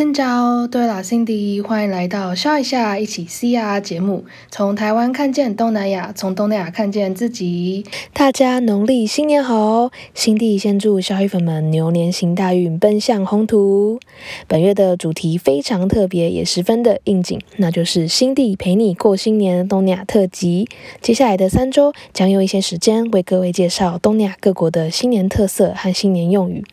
[0.00, 7.84] 新早，对了，Cindy，欢迎来到笑一下一起 C R 节目，从台湾看见东南亚，从东南亚看见自己。
[8.14, 14.00] 大家农历新年好辛迪先祝小黑粉们牛年行大运，奔向宏图。
[14.48, 20.66] 本月的主题非常特别，也十分的应景，那就是辛迪陪你过新年东南亚特辑。
[21.02, 26.64] 接下来的三周将用一些时间为各位介绍东南亚各国的新年特色和新年用语。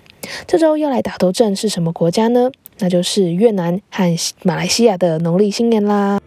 [0.45, 2.51] 这周要来打头阵是什么国家呢？
[2.79, 6.19] 那就是越南和马来西亚的农历新年啦。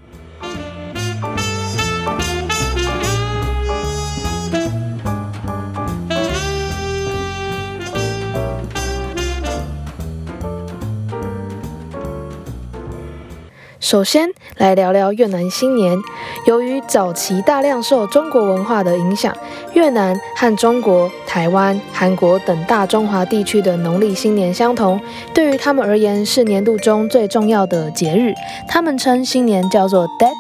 [13.90, 14.30] 首先
[14.60, 15.98] 来聊聊越南新年。
[16.46, 19.34] 由于早期大量受中国文化的影响，
[19.72, 25.00] 越南和中国、台湾、韩国等大中华地区的农历新年相同，
[25.32, 28.34] 对于他们而言是年度中最重要的节日。
[28.68, 30.34] 他们称新年叫做 Dead。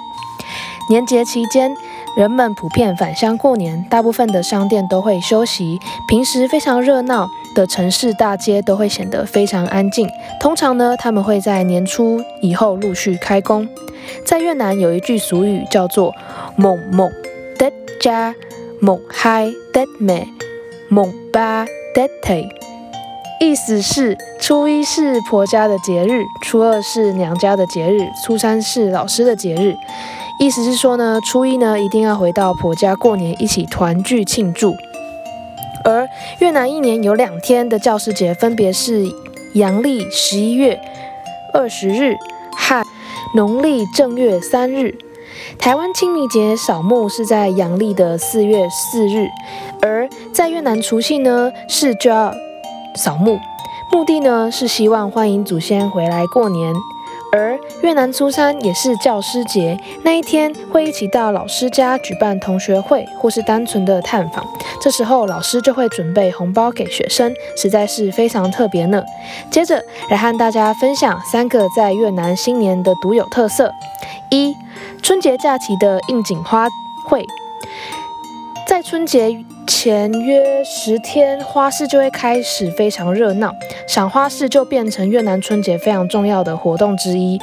[0.90, 1.72] 年节期间，
[2.16, 7.28] 人们普遍返乡过年，大部分的商店都会休息，平时非常热闹。
[7.52, 10.08] 的城市大街都会显得非常安静。
[10.40, 13.68] 通常呢，他们会在年初以后陆续开工。
[14.24, 16.12] 在越南有一句俗语叫做
[16.56, 17.10] “猛猛
[17.58, 18.34] Tết cha，
[18.80, 20.26] 猛嗨 Tết mẹ，
[20.88, 22.48] 猛八 Tết thầy”，
[23.40, 29.74] 意思是初一是婆家的节日，初二是娘家的节日，初三是老师的节日。
[30.40, 34.74] 意思是说呢，初一呢一定要回到婆家过年，一起团聚庆祝。
[35.84, 39.04] 而越南一年有两天的教师节，分别是
[39.52, 40.80] 阳历十一月
[41.52, 42.16] 二十日
[42.56, 42.82] 和
[43.34, 44.96] 农历正月三日。
[45.58, 49.28] 台湾清明节扫墓是在阳历的四月四日，
[49.82, 52.32] 而在越南除夕呢是就要
[52.96, 53.38] 扫墓，
[53.92, 56.74] 目的呢是希望欢迎祖先回来过年。
[57.32, 64.44] 而越南初三也是教师节，那一天会一起到老师家举办同学会，或是单纯的探访。
[64.80, 69.02] 这时候老师就会准备红包给学生，实在是非常特别呢。
[69.50, 73.72] 接着来和大家分享三个在越南新年的独有特色：
[74.30, 74.52] 一、
[75.02, 76.66] 春节假期的应景花
[77.08, 77.24] 卉，
[78.80, 79.44] 在春节。
[79.66, 83.52] 前约十天，花市就会开始非常热闹，
[83.86, 87.38] 赏花市就变成越南春节非常重要的活动之一。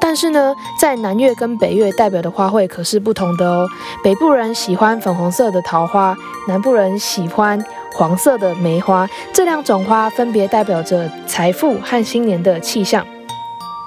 [0.00, 3.66] 但是呢，在南越跟北越代表的花卉可是不同的哦。
[4.04, 6.16] 北部人喜欢粉红色的桃花，
[6.46, 7.60] 南部人喜欢
[7.94, 13.04] 黄色的梅花，这两种花分别代表着财富和新年的气象。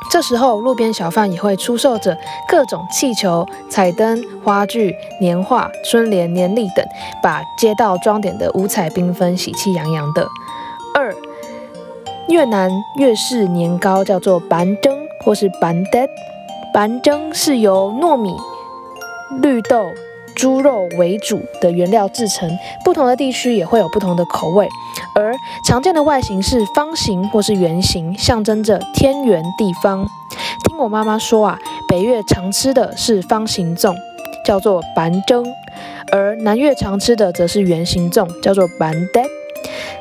[0.10, 2.18] 这时候，路边小贩也会出售着
[2.48, 6.86] 各种气球、彩灯、花具、年画、春联、年历等，
[7.22, 10.28] 把街道装点的五彩缤纷、喜气洋洋的。
[10.96, 11.14] 二，
[12.28, 16.00] 越南越式年糕叫做板蒸或是板德，
[16.74, 18.36] 板蒸是由糯米、
[19.42, 19.86] 绿豆。
[20.34, 22.50] 猪肉为主的原料制成，
[22.86, 24.68] 不同的地区也会有不同的口味，
[25.14, 25.34] 而
[25.66, 30.06] 常见的外形是方形或是圆形，象征着天圆地方。
[30.66, 33.96] 听我妈妈说啊，北越常吃的是方形粽，
[34.46, 35.46] 叫做板蒸，
[36.12, 39.22] 而南越常吃的则是圆形粽，叫做板德。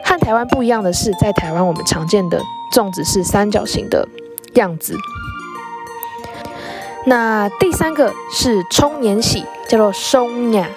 [0.05, 2.41] 和台湾不一样的是，在台湾我们常见的
[2.75, 4.07] 粽子是三角形的
[4.55, 4.95] 样子。
[7.07, 9.45] 那第三个是冲年喜。
[9.71, 10.69] 叫做松呀，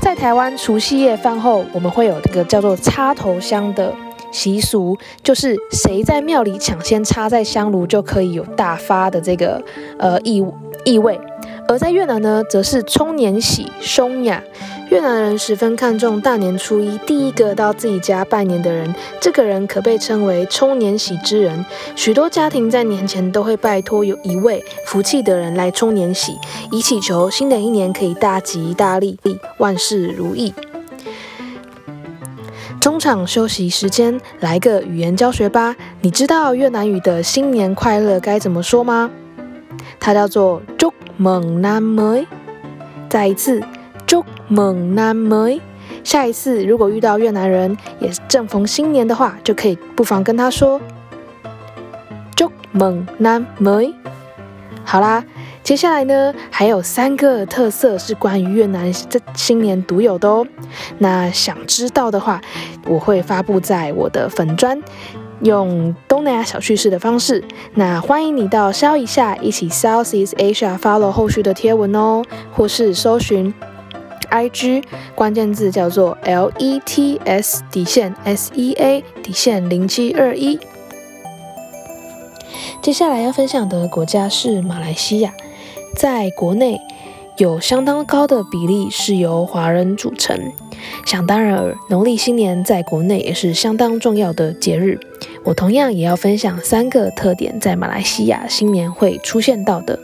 [0.00, 3.92] 在台湾除夕夜饭后，我们会有这个叫做插头香的
[4.30, 9.62] 习俗，就是谁在庙里抢先插在香炉，就可以有大发的这个
[9.98, 10.44] 呃意
[10.84, 11.20] 意味。
[11.66, 14.42] 而在越南呢，则是冲年喜松雅。
[14.90, 21.62] 越南人十分看重大年初一第一个到自己家拜年的人，这个人可被称为冲年喜之人。
[21.94, 26.38] 许多家庭在年前都会拜托有一位福气的人来冲年喜，
[26.72, 29.18] 以祈求新的一年可以大吉大利，
[29.58, 30.54] 万事如意。
[32.80, 35.76] 中场休息时间，来个语言教学吧。
[36.00, 39.10] 你知道越南语的新年快乐该怎么说吗？
[40.00, 42.26] 它叫做祝猛南梅。
[43.10, 43.62] 再一次。
[44.08, 45.60] 祝猛男梅，
[46.02, 50.80] 下一次如果遇到越南人，也正逢新年的话，就可以不妨跟他说
[52.34, 53.94] 祝猛男梅。
[54.82, 55.22] 好啦，
[55.62, 60.46] 接下来呢，还有三个特色是关于越南这新年独有的哦。
[60.96, 62.40] 那想知道的话，
[62.86, 64.80] 我会发布在我的粉砖，
[65.42, 67.44] 用东南亚小趣事的方式。
[67.74, 73.52] 那欢迎你到烧一下，一起 Southeast Asia follow 后续的贴文哦，或是搜寻。
[74.30, 74.82] I G
[75.14, 80.58] 关键字叫做 L E T S 底线 S E A 底线零七二一。
[82.80, 85.34] 接下来要分享的国家是马来西亚，
[85.96, 86.80] 在国内
[87.36, 90.52] 有相当高的比例是由华人组成。
[91.04, 95.00] 想当然尔，农历新年在国内也是相当重要的节日。
[95.44, 99.98] 我同样也要分享三个特点，在马来西亚新年会出现到的。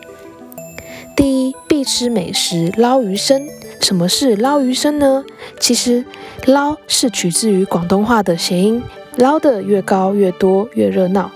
[1.14, 3.46] 第一，必吃美食捞鱼生。
[3.84, 5.22] 什么是捞鱼生呢？
[5.60, 6.02] 其实
[6.46, 8.82] 捞是取自于广东话的谐音，
[9.16, 11.30] 捞的越高越多越热闹，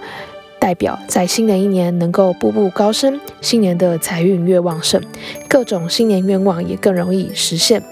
[0.59, 4.99] 代表在新的一年能够步步高升，新年的财运越旺盛，
[5.47, 7.83] 各种新年愿望也更容易实现。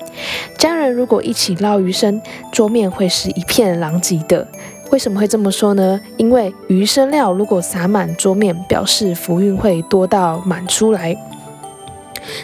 [0.56, 4.49] 家人如果一起捞鱼生，桌面会是一片狼藉的。
[4.91, 6.00] 为什么会这么说呢？
[6.17, 11.14] 因为鱼生料如果撒满桌面，表示福运会多到满出来。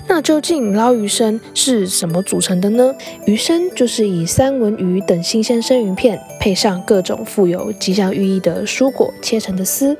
[0.06, 2.94] 那究竟捞鱼生是什么组成的呢？
[3.26, 9.96] 鱼生就是以三文鱼等新鲜生鱼片，配上各种富有吉祥寓意的蔬果切成的丝。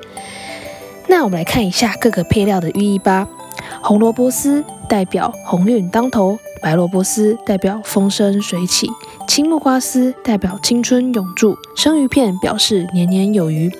[1.08, 3.28] 那我们来看一下各个配料的寓意吧。
[3.82, 8.88] 红萝卜丝代表鸿运当头，白萝卜丝代表风生水起，
[9.28, 13.70] 青木瓜丝代表青春永驻，生鱼片表示年年有余，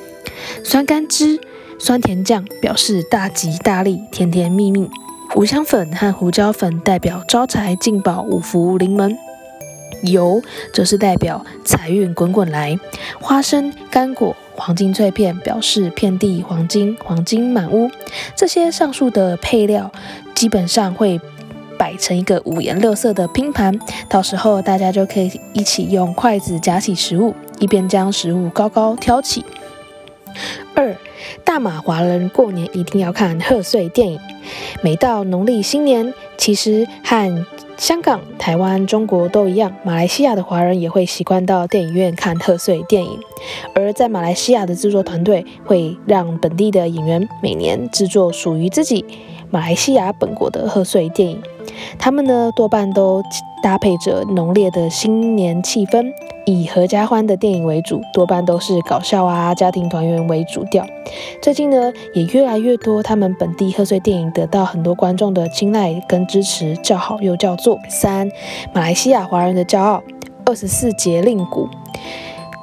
[0.64, 1.40] 酸甘汁、
[1.78, 4.88] 酸甜酱表示大吉大利、甜甜蜜蜜。
[5.34, 9.16] 五香粉和胡椒粉代表招财进宝、五福临门，
[10.02, 10.42] 油
[10.74, 12.78] 则是代表财运滚滚来。
[13.18, 17.90] 花生、干果、黄金脆片表示遍地黄金、黄金满屋。
[18.36, 19.90] 这些上述的配料
[20.34, 21.18] 基本上会
[21.78, 23.78] 摆成一个五颜六色的拼盘，
[24.10, 29.42] 到时候大家就可以一起用筷子夹起食物，一边将食物高高挑起。
[30.74, 30.94] 二
[31.44, 34.18] 大马华人过年一定要看贺岁电影。
[34.82, 37.46] 每到农历新年，其实和
[37.76, 43.18] 香港、台湾、中国都一样，马来西亚的华人也会习惯到电影院看贺岁电影。
[43.74, 49.04] 而在马来西亚的制作团队会让本地的演员每年制作属于自己
[49.50, 51.42] 马来西亚本国的贺岁电影。
[51.98, 53.22] 他们呢，多半都
[53.62, 56.12] 搭配着浓烈的新年气氛，
[56.46, 60.84] 以合家欢的电影为主，多半都是搞笑啊、家庭团圆为主调。
[61.40, 67.78] 最近呢，也越来越多他们本地贺岁电影得到很多观众的青睐跟支持，叫好又叫座。
[67.88, 68.28] 三，
[68.72, 70.02] 马来西亚华人的骄傲，
[70.44, 71.68] 二十四节令鼓，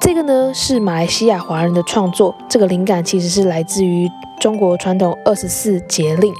[0.00, 6.32] 这个呢是马来西亚华人的创作，这个灵感其实是来自于中国传统二十四节令。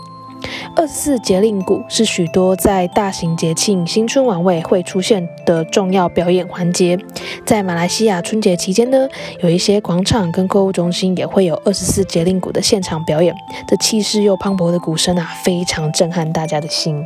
[0.77, 6.99] 二十四节令鼓是许多在大型节庆新春晚会会出现的重要表演环节。
[7.45, 9.09] 在马来西亚春节期间呢，
[9.43, 13.35] 有一些广场跟购物中心也会有二十四节令鼓的现场表演。
[13.67, 17.05] 这气势又磅礴的鼓声啊，非常震撼大家的心。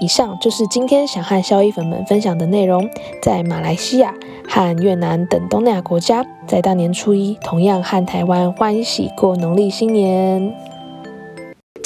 [0.00, 2.88] 以上就是今天想和消衣粉们分享的内容。
[3.22, 4.14] 在马来西亚
[4.48, 10.54] 和越南等东南亚国家，在大年初一同样和台湾欢喜过农历新年。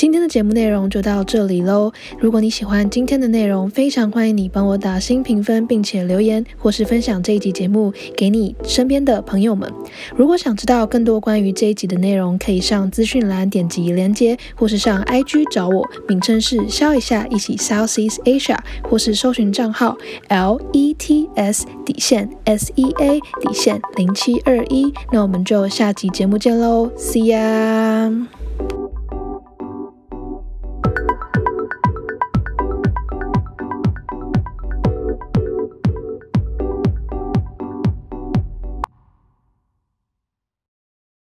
[0.05, 1.91] 今天的节目内容就到这里喽。
[2.19, 9.73] 如果你喜欢今天的内容，非常欢迎你帮我打新评分，并且留言或是分享这一集节目给你身边的朋友们。
[10.15, 19.97] 如果想知道更多关于这一集的内容，可以上资讯栏点击连接，或是上 IG 找我，名称是笑一下一起 Southeast Asia，或是搜寻账号
[20.29, 24.93] L E T S 底线 S E A 底线零七二一。
[25.11, 28.34] 那我们就下集节目见喽，See ya。